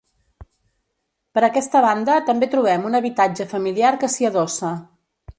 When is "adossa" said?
4.31-4.73